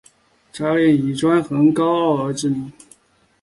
[0.51, 2.73] 渣甸以其专横高傲而知名。